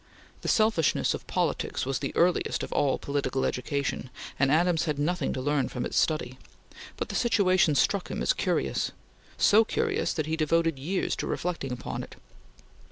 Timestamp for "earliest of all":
2.15-2.97